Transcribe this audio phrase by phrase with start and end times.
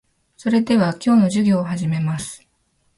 [0.35, 2.41] それでは、今日の授業を始めます。